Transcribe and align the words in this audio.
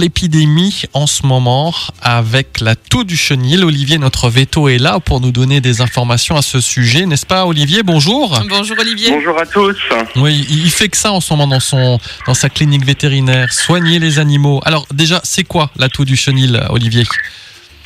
l'épidémie 0.00 0.84
en 0.94 1.06
ce 1.06 1.26
moment 1.26 1.74
avec 2.02 2.60
la 2.60 2.74
toux 2.74 3.04
du 3.04 3.16
chenil. 3.16 3.64
Olivier, 3.64 3.98
notre 3.98 4.30
veto, 4.30 4.68
est 4.68 4.78
là 4.78 4.98
pour 4.98 5.20
nous 5.20 5.30
donner 5.30 5.60
des 5.60 5.82
informations 5.82 6.36
à 6.36 6.42
ce 6.42 6.60
sujet, 6.60 7.04
n'est-ce 7.06 7.26
pas 7.26 7.44
Olivier? 7.46 7.82
Bonjour. 7.82 8.40
Bonjour 8.48 8.76
Olivier. 8.80 9.10
Bonjour 9.10 9.38
à 9.38 9.44
tous. 9.46 9.76
Oui, 10.16 10.46
il 10.50 10.70
fait 10.70 10.88
que 10.88 10.96
ça 10.96 11.12
en 11.12 11.20
ce 11.20 11.32
moment 11.34 11.46
dans, 11.46 11.60
son, 11.60 12.00
dans 12.26 12.34
sa 12.34 12.48
clinique 12.48 12.84
vétérinaire, 12.84 13.52
soigner 13.52 13.98
les 13.98 14.18
animaux. 14.18 14.60
Alors 14.64 14.86
déjà, 14.92 15.20
c'est 15.22 15.44
quoi 15.44 15.70
la 15.76 15.88
toux 15.88 16.06
du 16.06 16.16
chenil, 16.16 16.60
Olivier? 16.70 17.04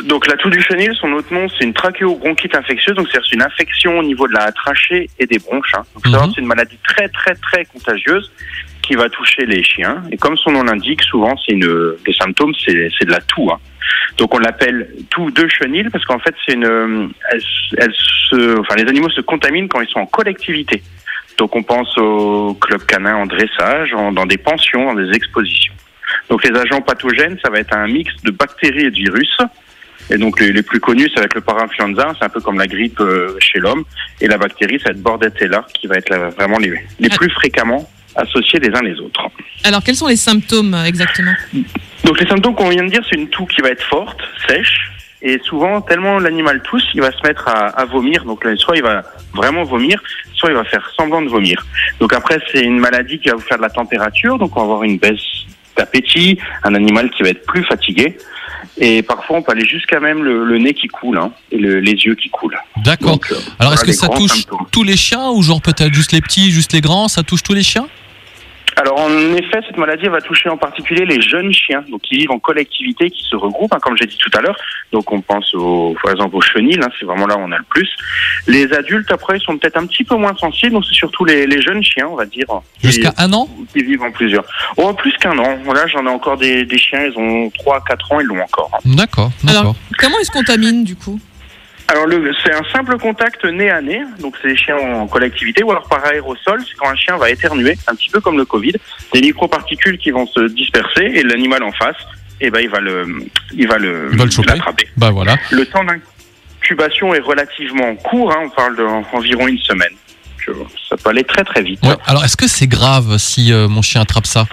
Donc 0.05 0.27
la 0.27 0.37
toux 0.37 0.51
du 0.51 0.61
chenil, 0.62 0.93
son 1.01 1.12
autre 1.12 1.33
nom, 1.33 1.46
c'est 1.57 1.65
une 1.65 1.73
trachéobronchite 1.73 2.55
infectieuse, 2.55 2.96
donc 2.96 3.09
c'est 3.12 3.21
une 3.33 3.43
infection 3.43 3.99
au 3.99 4.03
niveau 4.03 4.27
de 4.27 4.33
la 4.33 4.51
trachée 4.53 5.09
et 5.19 5.27
des 5.27 5.39
bronches. 5.39 5.73
Hein. 5.77 5.83
Donc 5.95 6.07
Mhm. 6.07 6.33
c'est 6.35 6.41
une 6.41 6.46
maladie 6.46 6.79
très 6.87 7.09
très 7.09 7.35
très 7.35 7.65
contagieuse 7.65 8.31
qui 8.87 8.95
va 8.95 9.09
toucher 9.09 9.46
les 9.46 9.62
chiens. 9.62 10.03
Et 10.12 10.17
comme 10.17 10.37
son 10.37 10.50
nom 10.53 10.62
l'indique, 10.64 11.03
souvent 11.03 11.35
c'est 11.45 11.53
une 11.53 11.69
les 12.07 12.14
symptômes, 12.14 12.53
c'est 12.64 12.91
c'est 12.99 13.07
de 13.07 13.11
la 13.12 13.21
toux. 13.21 13.49
hein. 13.53 13.59
Donc 14.18 14.35
on 14.35 14.39
l'appelle 14.39 14.89
toux 15.11 15.31
de 15.31 15.46
chenil 15.49 15.91
parce 15.91 16.04
qu'en 16.04 16.18
fait 16.18 16.35
c'est 16.45 16.54
une 16.54 17.11
elle, 17.32 17.41
se- 17.41 17.75
elle 17.79 17.94
se, 18.29 18.61
enfin 18.61 18.75
les 18.77 18.89
animaux 18.89 19.11
se 19.11 19.21
contaminent 19.22 19.68
quand 19.68 19.81
ils 19.81 19.89
sont 19.89 20.00
en 20.00 20.07
collectivité. 20.07 20.82
Donc 21.39 21.57
on 21.57 21.63
pense 21.63 21.96
au 21.99 22.55
club 22.55 22.82
canin 22.86 23.17
en 23.17 23.27
dressage, 23.27 23.93
en- 23.94 24.13
dans 24.13 24.27
des 24.27 24.39
pensions, 24.39 24.85
dans 24.94 25.00
des 25.05 25.11
expositions. 25.16 25.75
Donc 26.29 26.44
les 26.46 26.57
agents 26.58 26.80
pathogènes, 26.82 27.39
ça 27.43 27.50
va 27.50 27.58
être 27.58 27.75
un 27.77 27.86
mix 27.89 28.13
de 28.22 28.30
bactéries 28.30 28.86
et 28.86 28.91
de 28.91 28.96
virus. 28.96 29.36
Et 30.11 30.19
donc 30.19 30.39
les, 30.39 30.53
les 30.53 30.63
plus 30.63 30.80
connus, 30.80 31.08
ça 31.14 31.21
va 31.21 31.25
être 31.25 31.35
le 31.35 31.41
parainfluenza, 31.41 32.12
c'est 32.19 32.25
un 32.27 32.28
peu 32.28 32.41
comme 32.41 32.58
la 32.58 32.66
grippe 32.66 33.00
euh, 33.00 33.36
chez 33.41 33.58
l'homme. 33.58 33.84
Et 34.20 34.28
la 34.28 34.36
bactérie, 34.36 34.78
ça 34.78 34.91
va 34.91 34.91
être 34.91 35.03
Bordetella, 35.03 35.66
qui 35.75 35.86
va 35.86 35.97
être 35.97 36.11
la- 36.11 36.28
vraiment 36.28 36.58
les, 36.58 36.70
les 37.00 37.08
Ah. 37.11 37.16
plus 37.16 37.30
fréquemment 37.30 37.89
associés 38.17 38.59
les 38.61 38.69
uns 38.77 38.83
les 38.83 38.98
autres. 39.00 39.20
Alors 39.64 39.83
quels 39.83 39.97
sont 39.97 40.09
les 40.09 40.17
symptômes 40.17 40.75
euh, 40.75 40.84
exactement 40.84 41.33
Donc 42.05 42.20
les 42.20 42.27
symptômes 42.27 42.55
qu'on 42.55 42.69
vient 42.69 42.84
de 42.84 42.91
dire, 42.91 43.03
c'est 43.09 43.17
une 43.19 43.28
toux 43.28 43.47
qui 43.47 43.61
va 43.61 43.69
être 43.70 43.83
forte, 43.84 44.20
sèche, 44.48 44.91
et 45.22 45.41
souvent 45.45 45.81
tellement 45.81 46.19
l'animal 46.19 46.62
tousse, 46.62 46.84
il 46.94 47.00
va 47.00 47.11
se 47.11 47.22
mettre 47.27 47.48
à, 47.48 47.69
à 47.69 47.84
vomir. 47.86 48.25
Donc 48.25 48.44
là, 48.44 48.55
soit 48.56 48.77
il 48.77 48.83
va 48.83 49.03
vraiment 49.33 49.64
vomir, 49.64 50.03
soit 50.34 50.50
il 50.50 50.55
va 50.56 50.64
faire 50.64 50.86
semblant 50.97 51.22
de 51.22 51.28
vomir. 51.28 51.64
Donc 51.98 52.12
après, 52.12 52.38
c'est 52.53 52.61
une 52.61 52.78
maladie 52.78 53.19
qui 53.19 53.28
va 53.30 53.36
vous 53.36 53.41
faire 53.41 53.56
de 53.56 53.62
la 53.62 53.70
température, 53.70 54.38
donc 54.38 54.55
on 54.56 54.60
va 54.60 54.64
avoir 54.64 54.83
une 54.84 54.98
baisse 54.98 55.20
d'appétit, 55.77 56.38
un 56.62 56.75
animal 56.75 57.10
qui 57.10 57.22
va 57.22 57.31
être 57.31 57.44
plus 57.47 57.64
fatigué, 57.64 58.16
et 58.78 59.03
parfois 59.03 59.38
on 59.38 59.42
peut 59.42 59.53
aller 59.53 59.66
jusqu'à 59.66 59.98
même 59.98 60.22
le, 60.22 60.44
le 60.44 60.58
nez 60.58 60.75
qui 60.75 60.86
coule 60.88 61.16
hein, 61.19 61.33
et 61.50 61.58
le- 61.58 61.81
les 61.81 61.92
yeux 61.92 62.14
qui 62.14 62.28
coulent. 62.28 62.58
D'accord. 62.84 63.19
Euh, 63.33 63.36
Alors 63.58 63.72
est-ce 63.72 63.84
que 63.84 63.92
ça 63.92 64.08
touche 64.08 64.31
symptômes. 64.31 64.66
tous 64.70 64.84
les 64.84 64.97
chiens 64.97 65.31
ou 65.31 65.42
genre 65.42 65.60
peut-être 65.62 65.92
juste 65.92 66.12
les 66.12 66.20
petits, 66.20 66.50
juste 66.53 66.72
les 66.72 66.81
grands 66.81 67.08
Ça 67.08 67.22
touche 67.25 67.42
tous 67.42 67.55
les 67.55 67.62
chiens? 67.62 67.86
En 69.05 69.34
effet, 69.36 69.60
cette 69.66 69.77
maladie 69.77 70.08
va 70.08 70.20
toucher 70.20 70.48
en 70.48 70.56
particulier 70.56 71.05
les 71.05 71.20
jeunes 71.20 71.52
chiens, 71.52 71.84
donc 71.91 72.02
qui 72.02 72.16
vivent 72.16 72.30
en 72.33 72.38
collectivité, 72.38 73.10
qui 73.10 73.22
se 73.22 73.36
regroupent, 73.36 73.72
hein, 73.74 73.78
comme 73.83 73.97
j'ai 73.97 74.06
dit 74.06 74.16
tout 74.19 74.30
à 74.36 74.41
l'heure. 74.41 74.56
Donc 74.92 75.10
on 75.12 75.20
pense 75.20 75.55
au, 75.55 75.94
par 76.02 76.12
exemple 76.12 76.36
au 76.36 76.41
chenil, 76.41 76.80
hein, 76.83 76.88
c'est 76.98 77.06
vraiment 77.06 77.27
là 77.27 77.36
où 77.36 77.41
on 77.41 77.52
a 77.52 77.58
le 77.58 77.64
plus. 77.69 77.88
Les 78.47 78.72
adultes 78.72 79.10
après 79.12 79.38
ils 79.38 79.42
sont 79.42 79.56
peut-être 79.58 79.77
un 79.77 79.86
petit 79.86 80.05
peu 80.05 80.16
moins 80.16 80.34
sensibles, 80.36 80.72
donc 80.72 80.84
c'est 80.86 80.94
surtout 80.94 81.25
les, 81.25 81.47
les 81.47 81.60
jeunes 81.62 81.82
chiens, 81.82 82.08
on 82.08 82.16
va 82.16 82.27
dire, 82.27 82.47
qui, 82.80 82.86
Jusqu'à 82.88 83.12
un 83.19 83.32
an? 83.32 83.48
qui 83.72 83.82
vivent 83.82 84.02
en 84.02 84.10
plusieurs. 84.10 84.44
Oh 84.77 84.92
plus 84.92 85.12
qu'un 85.19 85.36
an. 85.38 85.58
Là 85.75 85.86
j'en 85.88 86.05
ai 86.06 86.10
encore 86.10 86.36
des, 86.36 86.64
des 86.64 86.78
chiens, 86.78 87.05
ils 87.06 87.19
ont 87.19 87.48
3-4 87.48 88.14
ans, 88.14 88.20
ils 88.20 88.27
l'ont 88.27 88.41
encore. 88.42 88.70
hein. 88.75 88.78
D'accord, 88.84 89.30
d'accord. 89.42 89.60
Alors 89.62 89.77
comment 89.98 90.16
ils 90.20 90.27
se 90.27 90.30
contaminent 90.30 90.84
du 90.84 90.97
coup? 90.97 91.19
Alors 91.88 92.06
le, 92.06 92.32
c'est 92.42 92.52
un 92.52 92.64
simple 92.72 92.98
contact 92.98 93.44
nez 93.44 93.70
à 93.70 93.80
nez, 93.80 94.00
donc 94.18 94.36
c'est 94.40 94.48
les 94.48 94.56
chiens 94.56 94.77
en 94.77 95.06
collectivité, 95.06 95.62
ou 95.62 95.70
alors 95.70 95.86
par 95.86 96.04
aérosol, 96.04 96.62
c'est 96.66 96.76
quand 96.76 96.88
un 96.88 96.96
chien 96.96 97.16
va 97.18 97.30
éternuer, 97.30 97.76
un 97.86 97.94
petit 97.94 98.08
peu 98.08 98.20
comme 98.20 98.38
le 98.38 98.44
Covid, 98.44 98.72
des 99.12 99.20
microparticules 99.20 99.98
qui 99.98 100.10
vont 100.10 100.26
se 100.26 100.48
disperser 100.48 101.04
et 101.04 101.22
l'animal 101.22 101.62
en 101.62 101.72
face, 101.72 101.96
et 102.41 102.50
ben 102.50 102.60
il 102.60 102.70
va 102.70 102.80
le, 102.80 103.28
il 103.52 103.68
va 103.68 103.76
le, 103.76 104.08
Il 104.12 104.18
va 104.18 104.24
le 104.24 104.46
l'attraper. 104.46 104.88
Bah 104.96 105.10
voilà. 105.10 105.36
Le 105.50 105.66
temps 105.66 105.84
d'incubation 105.84 107.14
est 107.14 107.20
relativement 107.20 107.94
court, 107.96 108.32
hein, 108.32 108.44
on 108.44 108.50
parle 108.50 108.76
d'environ 108.76 109.46
une 109.46 109.58
semaine. 109.58 109.92
Ça 110.88 110.97
peut 110.97 111.10
aller 111.10 111.25
très 111.25 111.44
très 111.44 111.62
vite. 111.62 111.80
Ouais. 111.82 111.97
Alors 112.06 112.25
est-ce 112.25 112.36
que 112.36 112.48
c'est 112.48 112.66
grave 112.66 113.16
si 113.19 113.53
euh, 113.53 113.69
mon 113.69 113.82
chien 113.82 114.03
attrape 114.03 114.26
ça? 114.26 114.47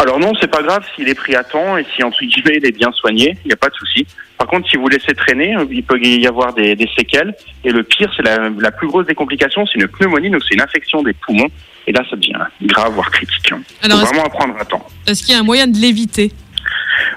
Alors 0.00 0.18
non, 0.20 0.32
c'est 0.40 0.50
pas 0.50 0.62
grave 0.62 0.84
s'il 0.94 1.08
est 1.08 1.14
pris 1.14 1.34
à 1.34 1.42
temps 1.42 1.76
et 1.76 1.84
si 1.94 2.02
entre 2.04 2.20
guillemets 2.24 2.58
il 2.58 2.66
est 2.66 2.76
bien 2.76 2.92
soigné, 2.92 3.36
il 3.44 3.48
n'y 3.48 3.52
a 3.52 3.56
pas 3.56 3.68
de 3.68 3.74
souci. 3.74 4.06
Par 4.38 4.46
contre, 4.46 4.68
si 4.70 4.76
vous 4.76 4.88
laissez 4.88 5.12
traîner, 5.14 5.56
il 5.70 5.82
peut 5.82 5.98
y 6.00 6.24
avoir 6.26 6.52
des, 6.54 6.76
des 6.76 6.88
séquelles. 6.96 7.34
Et 7.64 7.70
le 7.72 7.82
pire, 7.82 8.08
c'est 8.16 8.22
la, 8.22 8.48
la 8.48 8.70
plus 8.70 8.86
grosse 8.86 9.06
des 9.06 9.16
complications, 9.16 9.66
c'est 9.66 9.80
une 9.80 9.88
pneumonie, 9.88 10.30
donc 10.30 10.42
c'est 10.48 10.54
une 10.54 10.60
infection 10.60 11.02
des 11.02 11.12
poumons. 11.14 11.48
Et 11.88 11.92
là, 11.92 12.02
ça 12.08 12.14
devient 12.14 12.34
grave, 12.62 12.92
voire 12.92 13.10
critique. 13.10 13.50
Il 13.50 13.56
Alors 13.86 13.98
faut 14.00 14.06
vraiment 14.06 14.24
apprendre 14.26 14.54
à 14.60 14.64
temps. 14.64 14.86
est-ce 15.08 15.24
qu'il 15.24 15.34
y 15.34 15.36
a 15.36 15.40
un 15.40 15.44
moyen 15.44 15.66
de 15.66 15.76
l'éviter? 15.76 16.30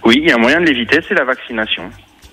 Oui, 0.03 0.15
il 0.17 0.27
y 0.27 0.31
a 0.31 0.35
un 0.35 0.39
moyen 0.39 0.59
de 0.61 0.65
l'éviter, 0.65 0.99
c'est 1.07 1.13
la 1.13 1.23
vaccination. 1.25 1.83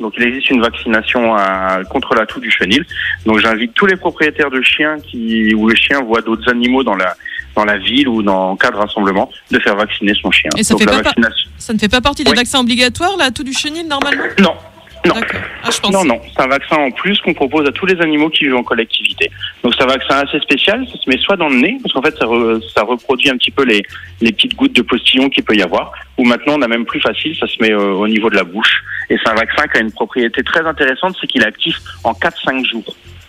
Donc 0.00 0.14
il 0.16 0.22
existe 0.22 0.48
une 0.50 0.60
vaccination 0.62 1.34
à- 1.34 1.80
contre 1.90 2.14
la 2.14 2.24
toux 2.24 2.40
du 2.40 2.50
chenil. 2.50 2.84
Donc 3.26 3.40
j'invite 3.40 3.74
tous 3.74 3.86
les 3.86 3.96
propriétaires 3.96 4.50
de 4.50 4.62
chiens 4.62 4.96
qui 5.00 5.52
où 5.54 5.68
le 5.68 5.74
chien 5.74 6.00
voit 6.00 6.22
d'autres 6.22 6.48
animaux 6.48 6.84
dans 6.84 6.94
la 6.94 7.14
dans 7.58 7.64
la 7.64 7.78
ville 7.78 8.08
ou 8.08 8.22
dans 8.22 8.54
cas 8.56 8.70
de 8.70 8.76
rassemblement 8.76 9.28
de 9.50 9.58
faire 9.58 9.74
vacciner 9.76 10.14
son 10.22 10.30
chien. 10.30 10.50
Et 10.56 10.62
ça 10.62 10.74
Donc 10.74 10.80
fait 10.80 10.86
la 10.86 10.92
pas 10.92 11.02
par- 11.02 11.12
vaccination. 11.14 11.50
Ça 11.58 11.72
ne 11.72 11.78
fait 11.78 11.88
pas 11.88 12.00
partie 12.00 12.22
des 12.24 12.30
Oui. 12.30 12.36
vaccins 12.36 12.60
obligatoires 12.60 13.16
là, 13.18 13.30
tout 13.32 13.42
du 13.42 13.52
chenil 13.52 13.86
normalement? 13.86 14.22
Non, 14.38 14.54
non. 15.06 15.14
Ah 15.64 15.70
je 15.74 15.80
pense. 15.80 15.92
Non, 15.92 16.04
non, 16.04 16.20
c'est 16.32 16.40
un 16.42 16.46
vaccin 16.46 16.76
en 16.76 16.90
plus 16.92 17.20
qu'on 17.20 17.34
propose 17.34 17.66
à 17.68 17.72
tous 17.72 17.86
les 17.86 18.00
animaux 18.00 18.30
qui 18.30 18.44
vivent 18.44 18.56
en 18.56 18.62
collectivité. 18.62 19.28
Donc 19.62 19.74
c'est 19.76 19.82
un 19.82 19.86
vaccin 19.86 20.16
assez 20.24 20.38
spécial, 20.40 20.86
ça 20.92 20.98
se 21.02 21.08
met 21.10 21.18
soit 21.18 21.36
dans 21.36 21.48
le 21.48 21.56
nez, 21.56 21.78
parce 21.82 21.92
qu'en 21.94 22.02
fait 22.02 22.16
ça, 22.16 22.26
re- 22.26 22.62
ça 22.74 22.82
reproduit 22.82 23.30
un 23.30 23.36
petit 23.36 23.50
peu 23.50 23.64
les, 23.64 23.82
les 24.20 24.32
petites 24.32 24.54
gouttes 24.54 24.74
de 24.74 24.82
postillon 24.82 25.28
qu'il 25.28 25.42
peut 25.44 25.56
y 25.56 25.62
avoir, 25.62 25.90
ou 26.16 26.24
maintenant 26.24 26.54
on 26.58 26.62
a 26.62 26.68
même 26.68 26.84
plus 26.84 27.00
facile, 27.00 27.36
ça 27.36 27.46
se 27.48 27.56
met 27.60 27.72
euh, 27.72 27.92
au 27.92 28.06
niveau 28.06 28.30
de 28.30 28.36
la 28.36 28.44
bouche. 28.44 28.82
Et 29.10 29.16
c'est 29.22 29.30
un 29.30 29.34
vaccin 29.34 29.66
qui 29.66 29.78
a 29.78 29.80
une 29.80 29.92
propriété 29.92 30.42
très 30.42 30.66
intéressante, 30.66 31.16
c'est 31.20 31.26
qu'il 31.26 31.42
est 31.42 31.46
actif 31.46 31.76
en 32.04 32.12
4-5 32.12 32.64
jours. 32.66 32.84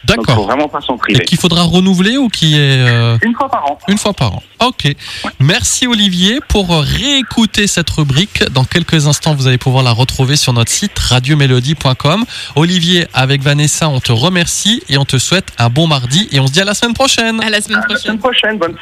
Donc 0.06 0.16
faut 0.18 0.24
D'accord. 0.28 0.46
vraiment 0.46 0.70
pas 0.70 0.80
s'en 0.80 0.96
Et 0.96 0.98
priver. 0.98 1.26
qu'il 1.26 1.38
faudra 1.38 1.64
renouveler 1.64 2.16
ou 2.18 2.30
qui 2.30 2.56
est 2.56 2.88
euh, 2.88 3.18
Une 3.22 3.36
fois 3.36 3.50
par 3.50 3.66
an. 3.70 3.78
une 3.90 3.98
fois 3.98 4.14
par 4.14 4.34
an 4.36 4.44
Ok. 4.66 4.94
Merci 5.42 5.88
Olivier 5.88 6.40
pour 6.48 6.70
réécouter 6.82 7.68
cette 7.68 7.90
rubrique. 7.90 8.44
Dans 8.52 8.64
quelques 8.64 9.08
instants, 9.08 9.36
vous 9.36 9.48
allez 9.48 9.58
pouvoir 9.58 9.84
la 9.84 9.92
retrouver 9.92 10.38
sur 10.38 10.54
notre 10.54 10.72
site 10.72 10.98
radiomélodie.com. 10.98 12.24
Olivier, 12.56 13.08
avec 13.14 13.42
Vanessa, 13.42 13.90
on 13.90 14.00
te 14.00 14.12
remercie 14.14 14.82
et 14.90 14.98
on 14.98 15.06
te 15.06 15.18
souhaite 15.18 15.52
un 15.58 15.70
bon 15.70 15.88
mardi 15.88 16.28
et 16.32 16.40
on 16.40 16.48
se 16.48 16.54
dit 16.54 16.62
à 16.62 16.66
la 16.66 16.74
semaine 16.74 16.94
prochaine. 16.94 17.42
À 17.42 17.50
la 17.50 17.60
semaine 17.62 17.78
À 17.78 17.82
la 17.82 17.86
prochaine. 17.88 18.02
semaine 18.04 18.20
prochaine, 18.20 18.58
bonne 18.58 18.76